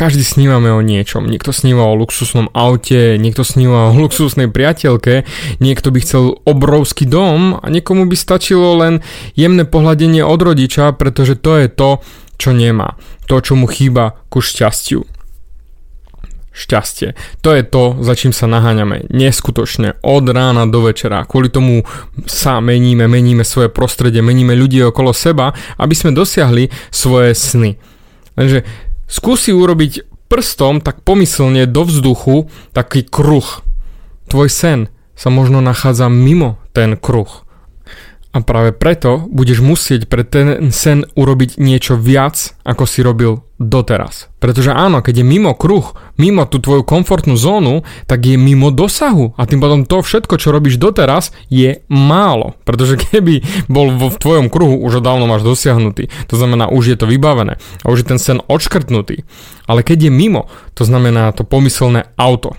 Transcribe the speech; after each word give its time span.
každý 0.00 0.24
snívame 0.24 0.72
o 0.72 0.80
niečom. 0.80 1.28
Niekto 1.28 1.52
sníva 1.52 1.84
o 1.84 1.92
luxusnom 1.92 2.48
aute, 2.56 3.20
niekto 3.20 3.44
sníva 3.44 3.92
o 3.92 3.96
luxusnej 4.00 4.48
priateľke, 4.48 5.28
niekto 5.60 5.92
by 5.92 6.00
chcel 6.00 6.40
obrovský 6.48 7.04
dom 7.04 7.60
a 7.60 7.66
niekomu 7.68 8.08
by 8.08 8.16
stačilo 8.16 8.80
len 8.80 9.04
jemné 9.36 9.68
pohľadenie 9.68 10.24
od 10.24 10.40
rodiča, 10.40 10.96
pretože 10.96 11.36
to 11.36 11.60
je 11.60 11.68
to, 11.68 11.90
čo 12.40 12.56
nemá. 12.56 12.96
To, 13.28 13.44
čo 13.44 13.60
mu 13.60 13.68
chýba 13.68 14.16
ku 14.32 14.40
šťastiu 14.40 15.04
šťastie. 16.50 17.14
To 17.46 17.54
je 17.54 17.62
to, 17.62 18.02
za 18.02 18.18
čím 18.18 18.34
sa 18.34 18.50
naháňame 18.50 19.06
neskutočne 19.08 20.02
od 20.02 20.26
rána 20.28 20.66
do 20.66 20.82
večera. 20.82 21.22
Kvôli 21.22 21.46
tomu 21.46 21.86
sa 22.26 22.58
meníme, 22.58 23.06
meníme 23.06 23.46
svoje 23.46 23.70
prostredie, 23.70 24.18
meníme 24.20 24.58
ľudí 24.58 24.82
okolo 24.82 25.14
seba, 25.14 25.54
aby 25.78 25.94
sme 25.94 26.10
dosiahli 26.10 26.68
svoje 26.90 27.38
sny. 27.38 27.78
Takže 28.34 28.66
skúsi 29.10 29.50
urobiť 29.50 30.06
prstom 30.30 30.78
tak 30.78 31.02
pomyslne 31.02 31.66
do 31.66 31.82
vzduchu 31.82 32.46
taký 32.70 33.02
kruh. 33.02 33.66
Tvoj 34.30 34.46
sen 34.46 34.86
sa 35.18 35.28
možno 35.28 35.58
nachádza 35.58 36.06
mimo 36.06 36.62
ten 36.70 36.94
kruh. 36.94 37.42
A 38.30 38.46
práve 38.46 38.70
preto 38.70 39.26
budeš 39.26 39.58
musieť 39.58 40.06
pre 40.06 40.22
ten 40.22 40.70
sen 40.70 41.02
urobiť 41.18 41.58
niečo 41.58 41.98
viac, 41.98 42.54
ako 42.62 42.86
si 42.86 43.02
robil 43.02 43.42
doteraz. 43.58 44.30
Pretože 44.38 44.70
áno, 44.70 45.02
keď 45.02 45.20
je 45.20 45.26
mimo 45.26 45.50
kruh, 45.58 45.98
mimo 46.14 46.46
tú 46.46 46.62
tvoju 46.62 46.86
komfortnú 46.86 47.34
zónu, 47.34 47.82
tak 48.06 48.22
je 48.22 48.38
mimo 48.38 48.70
dosahu. 48.70 49.34
A 49.34 49.50
tým 49.50 49.58
potom 49.58 49.82
to 49.82 49.98
všetko, 49.98 50.38
čo 50.38 50.54
robíš 50.54 50.78
doteraz, 50.78 51.34
je 51.50 51.82
málo. 51.90 52.54
Pretože 52.62 52.96
keby 53.10 53.66
bol 53.66 53.98
v 53.98 54.14
tvojom 54.14 54.46
kruhu, 54.46 54.78
už 54.78 55.02
ho 55.02 55.02
dávno 55.02 55.26
máš 55.26 55.42
dosiahnutý. 55.42 56.06
To 56.30 56.38
znamená, 56.38 56.70
už 56.70 56.94
je 56.94 56.96
to 57.02 57.10
vybavené. 57.10 57.58
A 57.82 57.86
už 57.90 58.06
je 58.06 58.10
ten 58.14 58.22
sen 58.22 58.38
odškrtnutý. 58.46 59.26
Ale 59.66 59.82
keď 59.82 60.06
je 60.06 60.12
mimo, 60.14 60.46
to 60.78 60.86
znamená 60.86 61.34
to 61.34 61.42
pomyselné 61.42 62.14
auto 62.14 62.54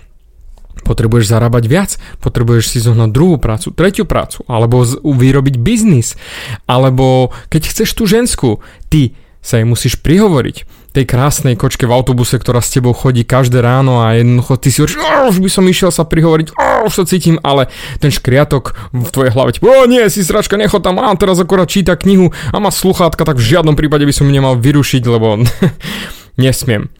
Potrebuješ 0.82 1.30
zarábať 1.30 1.64
viac, 1.70 1.90
potrebuješ 2.18 2.74
si 2.74 2.78
zohnať 2.82 3.10
druhú 3.12 3.36
prácu, 3.38 3.70
tretiu 3.70 4.08
prácu, 4.08 4.42
alebo 4.50 4.82
vyrobiť 5.04 5.60
biznis, 5.60 6.18
alebo 6.66 7.30
keď 7.52 7.62
chceš 7.70 7.90
tú 7.94 8.08
žensku, 8.08 8.58
ty 8.90 9.14
sa 9.42 9.58
jej 9.58 9.66
musíš 9.66 9.98
prihovoriť. 9.98 10.80
Tej 10.92 11.08
krásnej 11.08 11.56
kočke 11.56 11.88
v 11.88 11.94
autobuse, 11.96 12.36
ktorá 12.36 12.60
s 12.60 12.70
tebou 12.70 12.92
chodí 12.92 13.24
každé 13.24 13.64
ráno 13.64 14.04
a 14.04 14.12
jednoducho 14.14 14.60
ty 14.60 14.68
si 14.68 14.84
hovoríš, 14.84 15.00
už 15.34 15.38
by 15.40 15.50
som 15.50 15.64
išiel 15.64 15.90
sa 15.90 16.04
prihovoriť, 16.04 16.52
už 16.86 16.92
sa 16.92 17.04
cítim, 17.08 17.40
ale 17.40 17.72
ten 17.98 18.12
škriatok 18.12 18.92
v 18.92 19.08
tvojej 19.08 19.32
hlave, 19.32 19.56
o 19.64 19.88
nie, 19.88 20.04
si 20.12 20.20
sračka, 20.20 20.60
nechod 20.60 20.84
tam, 20.84 21.00
a 21.00 21.10
teraz 21.16 21.40
akorát 21.40 21.66
číta 21.66 21.96
knihu 21.96 22.30
a 22.52 22.56
má 22.60 22.68
sluchátka, 22.68 23.24
tak 23.24 23.40
v 23.40 23.48
žiadnom 23.56 23.74
prípade 23.74 24.04
by 24.04 24.14
som 24.14 24.28
nemal 24.28 24.54
vyrušiť, 24.60 25.02
lebo 25.08 25.42
nesmiem. 26.44 26.92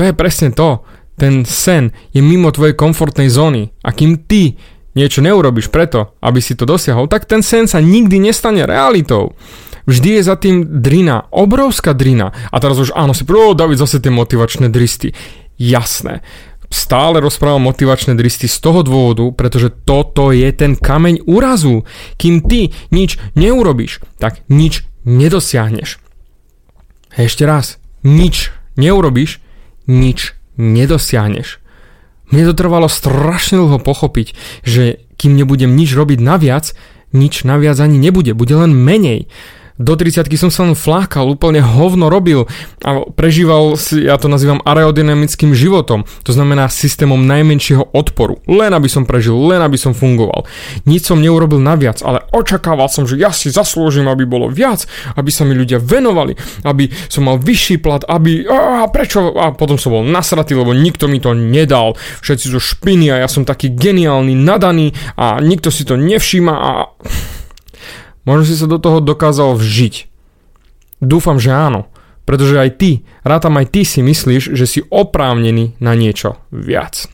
To 0.00 0.08
je 0.08 0.16
presne 0.16 0.50
to 0.56 0.80
ten 1.20 1.44
sen 1.44 1.92
je 2.16 2.24
mimo 2.24 2.48
tvojej 2.48 2.72
komfortnej 2.72 3.28
zóny 3.28 3.76
a 3.84 3.92
kým 3.92 4.24
ty 4.24 4.56
niečo 4.96 5.20
neurobiš 5.20 5.68
preto, 5.68 6.16
aby 6.24 6.40
si 6.40 6.56
to 6.56 6.64
dosiahol, 6.64 7.06
tak 7.12 7.28
ten 7.28 7.44
sen 7.44 7.68
sa 7.68 7.84
nikdy 7.84 8.16
nestane 8.16 8.64
realitou. 8.64 9.36
Vždy 9.84 10.16
je 10.16 10.22
za 10.24 10.36
tým 10.40 10.80
drina, 10.80 11.28
obrovská 11.28 11.92
drina. 11.92 12.32
A 12.48 12.56
teraz 12.56 12.80
už 12.80 12.96
áno, 12.96 13.12
si 13.12 13.28
prvo 13.28 13.52
David 13.52 13.80
zase 13.80 14.00
tie 14.00 14.08
motivačné 14.08 14.72
dristy. 14.72 15.12
Jasné. 15.60 16.24
Stále 16.70 17.18
rozprávam 17.18 17.66
motivačné 17.66 18.14
dristy 18.14 18.46
z 18.46 18.56
toho 18.62 18.86
dôvodu, 18.86 19.34
pretože 19.34 19.74
toto 19.82 20.30
je 20.30 20.46
ten 20.54 20.78
kameň 20.78 21.26
úrazu. 21.26 21.82
Kým 22.14 22.46
ty 22.46 22.70
nič 22.94 23.18
neurobiš, 23.34 23.98
tak 24.22 24.46
nič 24.46 24.86
nedosiahneš. 25.02 25.98
Ešte 27.10 27.42
raz, 27.42 27.82
nič 28.06 28.54
neurobiš, 28.78 29.42
nič 29.90 30.38
nedosiahneš. 30.60 31.58
Mne 32.30 32.52
to 32.52 32.54
trvalo 32.54 32.86
strašne 32.86 33.58
dlho 33.58 33.80
pochopiť, 33.82 34.36
že 34.62 35.02
kým 35.18 35.34
nebudem 35.34 35.74
nič 35.74 35.96
robiť 35.96 36.22
naviac, 36.22 36.76
nič 37.10 37.42
naviac 37.42 37.80
ani 37.82 37.98
nebude, 37.98 38.38
bude 38.38 38.54
len 38.54 38.70
menej 38.70 39.26
do 39.80 39.96
30 39.96 40.28
som 40.36 40.52
sa 40.52 40.68
len 40.68 40.76
flákal, 40.76 41.24
úplne 41.32 41.64
hovno 41.64 42.12
robil 42.12 42.44
a 42.84 43.08
prežíval 43.16 43.80
si, 43.80 44.04
ja 44.04 44.20
to 44.20 44.28
nazývam 44.28 44.60
aerodynamickým 44.68 45.56
životom, 45.56 46.04
to 46.20 46.36
znamená 46.36 46.68
systémom 46.68 47.16
najmenšieho 47.24 47.96
odporu, 47.96 48.44
len 48.44 48.76
aby 48.76 48.92
som 48.92 49.08
prežil, 49.08 49.40
len 49.40 49.64
aby 49.64 49.80
som 49.80 49.96
fungoval. 49.96 50.44
Nič 50.84 51.08
som 51.08 51.24
neurobil 51.24 51.64
naviac, 51.64 52.04
ale 52.04 52.20
očakával 52.36 52.92
som, 52.92 53.08
že 53.08 53.16
ja 53.16 53.32
si 53.32 53.48
zaslúžim, 53.48 54.04
aby 54.04 54.28
bolo 54.28 54.52
viac, 54.52 54.84
aby 55.16 55.32
sa 55.32 55.48
mi 55.48 55.56
ľudia 55.56 55.80
venovali, 55.80 56.36
aby 56.68 56.92
som 57.08 57.24
mal 57.24 57.40
vyšší 57.40 57.80
plat, 57.80 58.04
aby... 58.04 58.44
A 58.44 58.84
prečo? 58.92 59.32
A 59.32 59.56
potom 59.56 59.80
som 59.80 59.96
bol 59.96 60.04
nasratý, 60.04 60.52
lebo 60.52 60.76
nikto 60.76 61.08
mi 61.08 61.24
to 61.24 61.32
nedal. 61.32 61.96
Všetci 62.20 62.46
sú 62.52 62.60
špiny 62.60 63.08
a 63.16 63.24
ja 63.24 63.28
som 63.32 63.48
taký 63.48 63.72
geniálny, 63.72 64.36
nadaný 64.36 64.92
a 65.16 65.40
nikto 65.40 65.72
si 65.72 65.88
to 65.88 65.96
nevšíma 65.96 66.52
a... 66.52 66.70
Možno 68.30 68.46
si 68.46 68.54
sa 68.54 68.70
do 68.70 68.78
toho 68.78 69.02
dokázal 69.02 69.58
vžiť. 69.58 70.06
Dúfam, 71.02 71.42
že 71.42 71.50
áno, 71.50 71.90
pretože 72.22 72.54
aj 72.54 72.78
ty, 72.78 73.02
rátam 73.26 73.58
aj 73.58 73.74
ty 73.74 73.82
si 73.82 74.06
myslíš, 74.06 74.54
že 74.54 74.70
si 74.70 74.86
oprávnený 74.86 75.74
na 75.82 75.98
niečo 75.98 76.38
viac. 76.54 77.10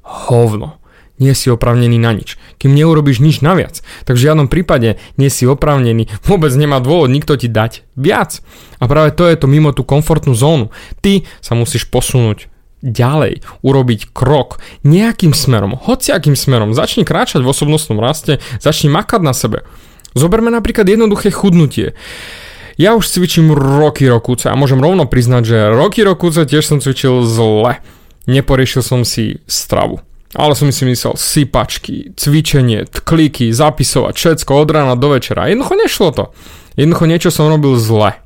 Hovno. 0.00 0.80
Nie 1.20 1.36
si 1.36 1.52
oprávnený 1.52 2.00
na 2.00 2.16
nič. 2.16 2.40
Kým 2.56 2.72
neurobiš 2.72 3.20
nič 3.20 3.44
naviac, 3.44 3.84
tak 4.08 4.16
v 4.16 4.24
žiadnom 4.24 4.48
prípade 4.48 4.96
nie 5.20 5.28
si 5.28 5.44
oprávnený. 5.44 6.08
Vôbec 6.24 6.52
nemá 6.56 6.80
dôvod 6.80 7.12
nikto 7.12 7.36
ti 7.36 7.52
dať 7.52 7.84
viac. 7.92 8.40
A 8.80 8.88
práve 8.88 9.12
to 9.12 9.28
je 9.28 9.36
to 9.36 9.44
mimo 9.48 9.76
tú 9.76 9.84
komfortnú 9.84 10.32
zónu. 10.32 10.72
Ty 11.04 11.28
sa 11.44 11.52
musíš 11.52 11.84
posunúť 11.88 12.48
ďalej, 12.80 13.44
urobiť 13.60 14.16
krok 14.16 14.60
nejakým 14.80 15.36
smerom, 15.36 15.76
hociakým 15.76 16.36
smerom. 16.36 16.72
Začni 16.72 17.04
kráčať 17.04 17.44
v 17.44 17.52
osobnostnom 17.52 18.00
raste, 18.00 18.40
začni 18.60 18.92
makať 18.92 19.20
na 19.20 19.32
sebe. 19.32 19.64
Zoberme 20.16 20.48
napríklad 20.48 20.88
jednoduché 20.88 21.28
chudnutie. 21.28 21.92
Ja 22.80 22.96
už 22.96 23.08
cvičím 23.08 23.52
roky 23.52 24.08
rokúce 24.08 24.48
a 24.48 24.56
môžem 24.56 24.80
rovno 24.80 25.04
priznať, 25.04 25.42
že 25.44 25.58
roky 25.72 26.00
rokúce 26.04 26.44
tiež 26.44 26.64
som 26.64 26.80
cvičil 26.80 27.24
zle. 27.24 27.80
Neporiešil 28.24 28.80
som 28.80 29.04
si 29.04 29.44
stravu. 29.44 30.00
Ale 30.36 30.52
som 30.58 30.68
si 30.68 30.84
myslel, 30.84 31.16
sypačky, 31.16 32.12
cvičenie, 32.18 32.84
kliky, 32.90 33.54
zapisovať, 33.54 34.12
všetko 34.12 34.52
od 34.56 34.68
rána 34.68 34.94
do 34.98 35.16
večera. 35.16 35.48
Jednoducho 35.48 35.74
nešlo 35.78 36.08
to. 36.12 36.24
Jednoducho 36.76 37.04
niečo 37.08 37.30
som 37.32 37.48
robil 37.48 37.78
zle. 37.80 38.25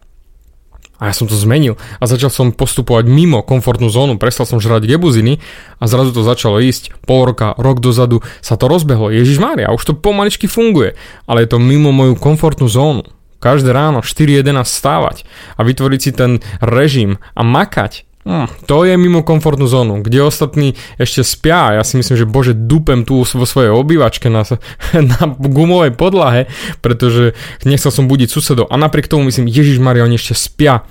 A 1.01 1.09
ja 1.09 1.15
som 1.17 1.25
to 1.25 1.33
zmenil 1.33 1.81
a 1.97 2.05
začal 2.05 2.29
som 2.29 2.53
postupovať 2.53 3.09
mimo 3.09 3.41
komfortnú 3.41 3.89
zónu, 3.89 4.21
prestal 4.21 4.45
som 4.45 4.61
žrať 4.61 4.85
gebuziny 4.85 5.41
a 5.81 5.89
zrazu 5.89 6.13
to 6.13 6.21
začalo 6.21 6.61
ísť 6.61 6.93
pol 7.09 7.25
roka, 7.25 7.57
rok 7.57 7.81
dozadu 7.81 8.21
sa 8.45 8.61
to 8.61 8.69
rozbehlo. 8.69 9.09
Ježiš 9.09 9.41
Mária, 9.41 9.73
už 9.73 9.81
to 9.81 9.93
pomaličky 9.97 10.45
funguje, 10.45 11.01
ale 11.25 11.49
je 11.49 11.57
to 11.57 11.59
mimo 11.59 11.89
moju 11.89 12.21
komfortnú 12.21 12.69
zónu. 12.69 13.09
Každé 13.41 13.73
ráno 13.73 14.05
4.11 14.05 14.69
stávať 14.69 15.25
a 15.57 15.65
vytvoriť 15.65 16.01
si 16.05 16.13
ten 16.13 16.45
režim 16.61 17.17
a 17.33 17.41
makať 17.41 18.05
Hmm, 18.31 18.47
to 18.71 18.87
je 18.87 18.95
mimo 18.95 19.27
komfortnú 19.27 19.67
zónu, 19.67 20.07
kde 20.07 20.23
ostatní 20.23 20.79
ešte 21.03 21.27
spia. 21.27 21.75
Ja 21.75 21.83
si 21.83 21.99
myslím, 21.99 22.15
že 22.15 22.31
bože, 22.31 22.55
dupem 22.55 23.03
tu 23.03 23.27
vo 23.27 23.43
svojej 23.43 23.75
obývačke 23.75 24.31
na, 24.31 24.47
na 25.19 25.21
gumovej 25.35 25.99
podlahe, 25.99 26.47
pretože 26.79 27.35
nechcel 27.67 27.91
som 27.91 28.07
budiť 28.07 28.31
susedov. 28.31 28.71
A 28.71 28.79
napriek 28.79 29.11
tomu 29.11 29.27
myslím, 29.27 29.51
Ježiš 29.51 29.83
Maria, 29.83 30.07
oni 30.07 30.15
ešte 30.15 30.39
spia. 30.39 30.87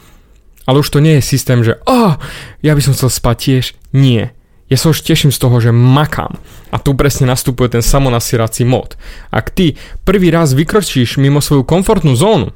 Ale 0.68 0.84
už 0.84 0.92
to 0.92 1.00
nie 1.00 1.16
je 1.18 1.24
systém, 1.24 1.64
že 1.64 1.80
oh, 1.88 2.20
ja 2.60 2.76
by 2.76 2.82
som 2.84 2.92
chcel 2.92 3.08
spať 3.08 3.36
tiež. 3.40 3.66
Nie. 3.96 4.36
Ja 4.68 4.76
sa 4.76 4.92
už 4.92 5.00
teším 5.00 5.32
z 5.32 5.40
toho, 5.40 5.64
že 5.64 5.72
makám. 5.72 6.36
A 6.70 6.78
tu 6.78 6.92
presne 6.92 7.24
nastupuje 7.24 7.72
ten 7.72 7.82
samonasierací 7.82 8.68
mod. 8.68 9.00
Ak 9.32 9.56
ty 9.56 9.80
prvý 10.04 10.28
raz 10.28 10.52
vykročíš 10.52 11.16
mimo 11.16 11.40
svoju 11.40 11.64
komfortnú 11.64 12.20
zónu, 12.20 12.52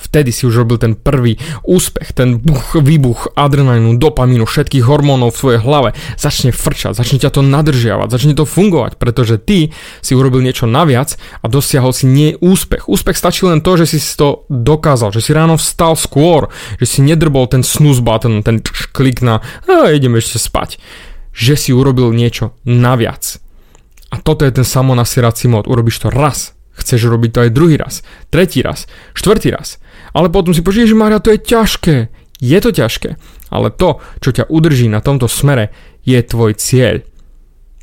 Vtedy 0.00 0.32
si 0.32 0.48
už 0.48 0.64
robil 0.64 0.80
ten 0.80 0.96
prvý 0.96 1.36
úspech, 1.62 2.16
ten 2.16 2.40
buch, 2.40 2.72
výbuch 2.80 3.36
adrenalínu, 3.36 4.00
dopamínu, 4.00 4.48
všetkých 4.48 4.88
hormónov 4.88 5.36
v 5.36 5.40
tvojej 5.44 5.60
hlave. 5.60 5.88
Začne 6.16 6.56
frčať, 6.56 6.96
začne 6.96 7.20
ťa 7.20 7.30
to 7.30 7.44
nadržiavať, 7.44 8.08
začne 8.08 8.32
to 8.32 8.48
fungovať, 8.48 8.96
pretože 8.96 9.36
ty 9.36 9.76
si 10.00 10.12
urobil 10.16 10.40
niečo 10.40 10.64
naviac 10.64 11.20
a 11.44 11.46
dosiahol 11.46 11.92
si 11.92 12.08
nie 12.08 12.32
úspech. 12.40 12.88
Úspech 12.88 13.20
stačí 13.20 13.44
len 13.44 13.60
to, 13.60 13.76
že 13.76 13.92
si 13.92 14.00
to 14.16 14.48
dokázal, 14.48 15.12
že 15.12 15.20
si 15.20 15.36
ráno 15.36 15.60
vstal 15.60 15.94
skôr, 15.94 16.48
že 16.80 16.88
si 16.88 17.04
nedrbol 17.04 17.44
ten 17.46 17.60
snooze 17.60 18.00
button, 18.00 18.40
ten 18.40 18.64
klik 18.96 19.20
na 19.20 19.44
a 19.68 19.92
idem 19.92 20.16
ešte 20.16 20.40
spať. 20.40 20.80
Že 21.30 21.54
si 21.54 21.70
urobil 21.76 22.10
niečo 22.16 22.56
naviac. 22.64 23.38
A 24.10 24.18
toto 24.18 24.42
je 24.42 24.50
ten 24.50 24.66
samonasierací 24.66 25.46
mod. 25.46 25.70
Urobíš 25.70 26.02
to 26.02 26.08
raz, 26.10 26.58
chceš 26.80 27.06
robiť 27.06 27.30
to 27.30 27.40
aj 27.46 27.54
druhý 27.54 27.76
raz, 27.76 28.00
tretí 28.32 28.64
raz, 28.64 28.88
štvrtý 29.12 29.52
raz. 29.52 29.76
Ale 30.16 30.32
potom 30.32 30.56
si 30.56 30.64
povieš, 30.64 30.92
že 30.92 30.98
Mária, 30.98 31.22
to 31.22 31.30
je 31.30 31.40
ťažké. 31.40 31.96
Je 32.40 32.58
to 32.58 32.72
ťažké, 32.72 33.20
ale 33.52 33.68
to, 33.68 34.00
čo 34.24 34.32
ťa 34.32 34.48
udrží 34.48 34.88
na 34.88 35.04
tomto 35.04 35.28
smere, 35.28 35.70
je 36.02 36.16
tvoj 36.24 36.56
cieľ. 36.56 37.04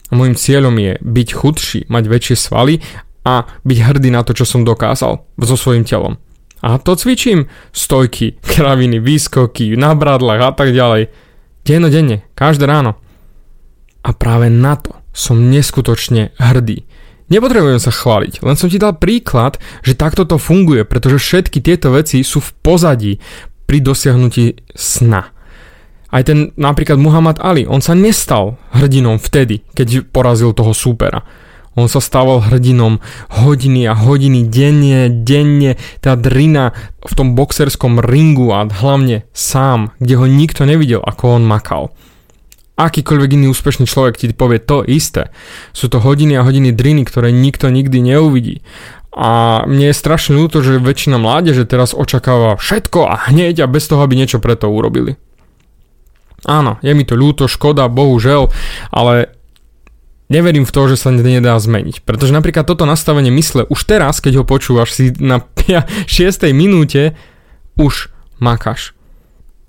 A 0.09 0.17
môjim 0.17 0.33
cieľom 0.33 0.73
je 0.81 0.97
byť 0.97 1.29
chudší, 1.29 1.79
mať 1.91 2.03
väčšie 2.09 2.35
svaly 2.35 2.81
a 3.27 3.45
byť 3.61 3.77
hrdý 3.77 4.09
na 4.09 4.25
to, 4.25 4.33
čo 4.33 4.49
som 4.49 4.65
dokázal 4.65 5.21
so 5.37 5.55
svojím 5.59 5.85
telom. 5.85 6.17
A 6.65 6.81
to 6.81 6.97
cvičím. 6.97 7.45
Stojky, 7.69 8.41
kraviny, 8.55 8.97
výskoky, 8.97 9.77
na 9.77 9.93
bradlách 9.93 10.41
a 10.41 10.51
tak 10.55 10.73
ďalej. 10.73 11.13
Dennodenne, 11.67 12.25
každé 12.33 12.65
ráno. 12.65 12.97
A 14.01 14.15
práve 14.15 14.47
na 14.47 14.79
to 14.79 14.95
som 15.11 15.51
neskutočne 15.51 16.31
hrdý. 16.39 16.87
Nepotrebujem 17.27 17.83
sa 17.83 17.91
chváliť, 17.91 18.39
len 18.39 18.55
som 18.55 18.71
ti 18.71 18.79
dal 18.79 18.95
príklad, 18.95 19.59
že 19.83 19.99
takto 19.99 20.23
to 20.23 20.39
funguje, 20.39 20.87
pretože 20.87 21.19
všetky 21.19 21.59
tieto 21.59 21.91
veci 21.91 22.23
sú 22.23 22.39
v 22.39 22.55
pozadí 22.63 23.13
pri 23.67 23.83
dosiahnutí 23.83 24.71
sna. 24.71 25.35
Aj 26.07 26.23
ten 26.23 26.55
napríklad 26.55 26.95
Muhammad 26.95 27.43
Ali, 27.43 27.67
on 27.67 27.83
sa 27.83 27.91
nestal 27.91 28.55
hrdinom 28.71 29.19
vtedy, 29.19 29.59
keď 29.75 30.07
porazil 30.07 30.55
toho 30.55 30.71
súpera. 30.71 31.27
On 31.75 31.91
sa 31.91 31.99
stával 31.99 32.47
hrdinom 32.47 33.03
hodiny 33.43 33.85
a 33.85 33.93
hodiny 33.93 34.47
denne, 34.47 35.11
denne, 35.11 35.75
tá 35.99 36.15
drina 36.15 36.71
v 37.03 37.11
tom 37.11 37.35
boxerskom 37.35 37.99
ringu 37.99 38.55
a 38.55 38.65
hlavne 38.65 39.27
sám, 39.35 39.91
kde 39.99 40.15
ho 40.15 40.25
nikto 40.25 40.63
nevidel, 40.63 41.03
ako 41.03 41.37
on 41.37 41.43
makal 41.43 41.91
akýkoľvek 42.77 43.29
iný 43.41 43.49
úspešný 43.51 43.89
človek 43.89 44.21
ti 44.21 44.29
povie 44.31 44.61
to 44.61 44.85
isté. 44.85 45.33
Sú 45.73 45.89
to 45.89 45.97
hodiny 45.97 46.37
a 46.37 46.45
hodiny 46.45 46.69
driny, 46.71 47.03
ktoré 47.09 47.33
nikto 47.33 47.73
nikdy 47.73 47.99
neuvidí. 47.99 48.61
A 49.17 49.65
mne 49.65 49.89
je 49.89 49.97
strašne 49.97 50.37
ľúto, 50.37 50.61
že 50.61 50.77
väčšina 50.77 51.17
mládeže 51.17 51.65
teraz 51.65 51.97
očakáva 51.97 52.53
všetko 52.53 53.09
a 53.09 53.33
hneď 53.33 53.65
a 53.65 53.71
bez 53.71 53.89
toho, 53.89 54.05
aby 54.05 54.13
niečo 54.13 54.37
pre 54.37 54.53
to 54.53 54.69
urobili. 54.69 55.17
Áno, 56.45 56.77
je 56.85 56.93
mi 56.93 57.01
to 57.01 57.17
ľúto, 57.17 57.49
škoda, 57.49 57.89
bohužel, 57.89 58.53
ale 58.93 59.33
neverím 60.29 60.69
v 60.69 60.73
to, 60.75 60.93
že 60.93 61.01
sa 61.01 61.09
nedá 61.09 61.57
zmeniť. 61.57 62.05
Pretože 62.05 62.29
napríklad 62.29 62.69
toto 62.69 62.85
nastavenie 62.85 63.33
mysle, 63.33 63.65
už 63.65 63.89
teraz, 63.89 64.21
keď 64.21 64.45
ho 64.45 64.45
počúvaš 64.45 64.93
si 64.93 65.09
na 65.17 65.41
6. 66.05 66.53
minúte, 66.53 67.17
už 67.73 68.13
makáš 68.37 68.96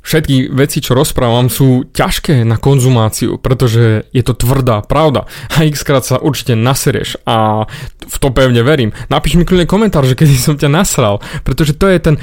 všetky 0.08 0.48
veci, 0.56 0.80
čo 0.80 0.96
rozprávam, 0.96 1.52
sú 1.52 1.84
ťažké 1.92 2.40
na 2.48 2.56
konzumáciu, 2.56 3.36
pretože 3.36 4.08
je 4.08 4.22
to 4.24 4.32
tvrdá 4.32 4.80
pravda. 4.80 5.28
A 5.60 5.68
x 5.68 5.84
krát 5.84 6.08
sa 6.08 6.16
určite 6.16 6.56
naserieš 6.56 7.20
a 7.28 7.68
v 8.08 8.16
to 8.16 8.32
pevne 8.32 8.64
verím. 8.64 8.96
Napíš 9.12 9.36
mi 9.36 9.44
kľudne 9.44 9.68
komentár, 9.68 10.08
že 10.08 10.16
kedy 10.16 10.32
som 10.40 10.56
ťa 10.56 10.72
nasral, 10.72 11.20
pretože 11.44 11.76
to 11.76 11.92
je 11.92 11.98
ten 12.00 12.16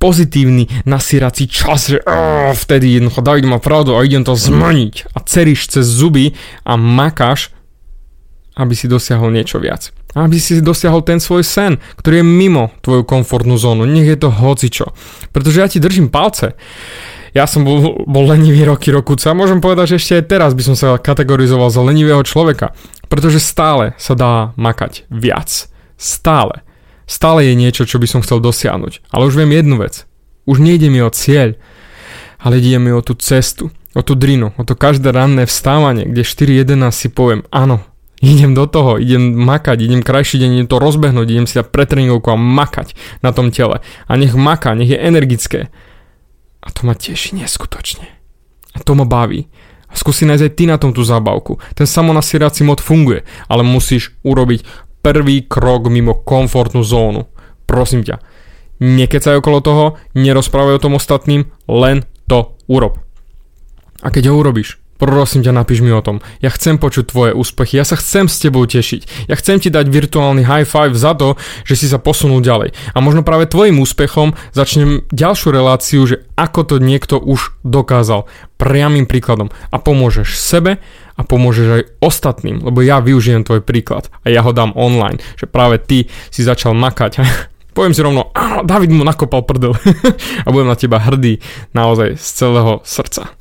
pozitívny 0.00 0.64
nasierací 0.88 1.44
čas, 1.44 1.92
že 1.92 2.00
oh, 2.00 2.56
vtedy 2.56 2.96
jednoducho 2.96 3.20
David 3.20 3.44
má 3.44 3.58
pravdu 3.60 3.92
a 3.92 4.04
idem 4.06 4.24
to 4.24 4.32
zmeniť. 4.32 5.12
A 5.12 5.18
ceríš 5.28 5.68
cez 5.68 5.84
zuby 5.84 6.32
a 6.64 6.80
makáš, 6.80 7.52
aby 8.56 8.72
si 8.72 8.88
dosiahol 8.88 9.28
niečo 9.28 9.60
viac. 9.60 9.92
Aby 10.16 10.40
si 10.40 10.64
dosiahol 10.64 11.04
ten 11.04 11.20
svoj 11.20 11.44
sen, 11.44 11.76
ktorý 12.00 12.24
je 12.24 12.26
mimo 12.26 12.72
tvoju 12.80 13.04
komfortnú 13.04 13.60
zónu. 13.60 13.84
Nech 13.84 14.08
je 14.08 14.16
to 14.16 14.32
hocičo. 14.32 14.96
Pretože 15.36 15.60
ja 15.60 15.68
ti 15.68 15.76
držím 15.76 16.08
palce 16.08 16.56
ja 17.36 17.44
som 17.44 17.68
bol, 17.68 18.00
bol 18.08 18.24
lenivý 18.24 18.64
roky 18.64 18.88
rokúca 18.88 19.28
a 19.28 19.36
môžem 19.36 19.60
povedať, 19.60 19.92
že 19.92 19.98
ešte 20.00 20.12
aj 20.16 20.24
teraz 20.24 20.50
by 20.56 20.72
som 20.72 20.76
sa 20.76 20.96
kategorizoval 20.96 21.68
za 21.68 21.84
lenivého 21.84 22.24
človeka, 22.24 22.72
pretože 23.12 23.44
stále 23.44 23.92
sa 24.00 24.16
dá 24.16 24.56
makať 24.56 25.04
viac. 25.12 25.68
Stále. 26.00 26.64
Stále 27.04 27.52
je 27.52 27.54
niečo, 27.54 27.84
čo 27.84 28.00
by 28.00 28.08
som 28.08 28.24
chcel 28.24 28.40
dosiahnuť. 28.40 29.12
Ale 29.12 29.28
už 29.28 29.36
viem 29.36 29.52
jednu 29.52 29.76
vec. 29.76 30.08
Už 30.48 30.64
nejde 30.64 30.88
mi 30.88 31.04
o 31.04 31.12
cieľ, 31.12 31.60
ale 32.40 32.56
ide 32.56 32.80
mi 32.80 32.88
o 32.88 33.04
tú 33.04 33.12
cestu, 33.20 33.68
o 33.92 34.00
tú 34.00 34.16
drinu, 34.16 34.56
o 34.56 34.64
to 34.64 34.72
každé 34.72 35.12
ranné 35.12 35.44
vstávanie, 35.44 36.08
kde 36.08 36.24
4.11 36.24 36.88
si 36.88 37.08
poviem, 37.12 37.44
áno, 37.52 37.84
idem 38.24 38.56
do 38.56 38.64
toho, 38.64 38.96
idem 38.96 39.36
makať, 39.36 39.84
idem 39.84 40.00
krajší 40.00 40.40
deň, 40.40 40.50
idem 40.56 40.68
to 40.72 40.80
rozbehnúť, 40.80 41.26
idem 41.28 41.44
si 41.44 41.60
dať 41.60 41.68
pretreningovku 41.68 42.32
a 42.32 42.40
makať 42.40 42.96
na 43.20 43.36
tom 43.36 43.52
tele. 43.52 43.84
A 44.08 44.12
nech 44.16 44.32
maká, 44.32 44.72
nech 44.72 44.88
je 44.88 44.96
energické. 44.96 45.68
A 46.66 46.68
to 46.74 46.82
ma 46.82 46.98
teší 46.98 47.38
neskutočne. 47.38 48.10
A 48.74 48.78
to 48.82 48.98
ma 48.98 49.06
baví. 49.06 49.46
A 49.86 49.94
skúsi 49.94 50.26
nájsť 50.26 50.44
aj 50.44 50.52
ty 50.58 50.64
na 50.66 50.76
tom 50.82 50.90
tú 50.90 51.06
zábavku. 51.06 51.62
Ten 51.78 51.86
samonasierací 51.86 52.66
mod 52.66 52.82
funguje, 52.82 53.22
ale 53.46 53.62
musíš 53.62 54.18
urobiť 54.26 54.66
prvý 54.98 55.46
krok 55.46 55.86
mimo 55.86 56.18
komfortnú 56.26 56.82
zónu. 56.82 57.30
Prosím 57.70 58.02
ťa, 58.02 58.18
nekecaj 58.82 59.38
okolo 59.38 59.58
toho, 59.62 59.84
nerozprávaj 60.18 60.76
o 60.76 60.82
tom 60.82 60.98
ostatným, 60.98 61.46
len 61.70 62.02
to 62.26 62.58
urob. 62.66 62.98
A 64.02 64.10
keď 64.10 64.34
ho 64.34 64.42
urobíš, 64.42 64.82
Prosím 64.96 65.44
ťa, 65.44 65.52
napíš 65.52 65.84
mi 65.84 65.92
o 65.92 66.00
tom. 66.00 66.24
Ja 66.40 66.48
chcem 66.48 66.80
počuť 66.80 67.12
tvoje 67.12 67.32
úspechy, 67.36 67.76
ja 67.76 67.84
sa 67.84 68.00
chcem 68.00 68.32
s 68.32 68.40
tebou 68.40 68.64
tešiť. 68.64 69.28
Ja 69.28 69.36
chcem 69.36 69.60
ti 69.60 69.68
dať 69.68 69.92
virtuálny 69.92 70.48
high 70.48 70.64
five 70.64 70.96
za 70.96 71.12
to, 71.12 71.36
že 71.68 71.76
si 71.76 71.86
sa 71.88 72.00
posunul 72.00 72.40
ďalej. 72.40 72.72
A 72.96 72.98
možno 73.04 73.20
práve 73.20 73.44
tvojim 73.44 73.76
úspechom 73.76 74.32
začnem 74.56 75.04
ďalšiu 75.12 75.48
reláciu, 75.52 76.00
že 76.08 76.24
ako 76.40 76.60
to 76.64 76.76
niekto 76.80 77.20
už 77.20 77.60
dokázal 77.60 78.24
priamým 78.56 79.04
príkladom. 79.04 79.52
A 79.68 79.76
pomôžeš 79.76 80.40
sebe 80.40 80.80
a 81.16 81.20
pomôžeš 81.24 81.66
aj 81.68 81.82
ostatným, 82.00 82.60
lebo 82.60 82.84
ja 82.84 83.00
využijem 83.00 83.44
tvoj 83.44 83.64
príklad 83.64 84.12
a 84.24 84.32
ja 84.32 84.44
ho 84.44 84.52
dám 84.52 84.76
online, 84.76 85.20
že 85.36 85.48
práve 85.48 85.80
ty 85.80 86.08
si 86.28 86.44
začal 86.44 86.76
makať. 86.76 87.20
Poviem 87.76 87.92
si 87.92 88.00
rovno, 88.00 88.32
David 88.64 88.88
mu 88.92 89.04
nakopal 89.04 89.44
prdel 89.44 89.76
a 90.44 90.48
budem 90.48 90.68
na 90.72 90.76
teba 90.76 90.96
hrdý 90.96 91.40
naozaj 91.76 92.16
z 92.16 92.28
celého 92.32 92.80
srdca. 92.84 93.36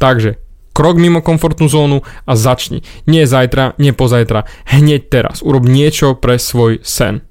Takže 0.00 0.41
krok 0.72 0.96
mimo 1.00 1.24
komfortnú 1.24 1.68
zónu 1.68 2.04
a 2.26 2.32
začni. 2.36 2.84
Nie 3.06 3.28
zajtra, 3.28 3.76
nie 3.78 3.92
pozajtra, 3.92 4.44
hneď 4.68 5.08
teraz. 5.08 5.40
Urob 5.40 5.64
niečo 5.68 6.18
pre 6.18 6.36
svoj 6.36 6.82
sen. 6.84 7.24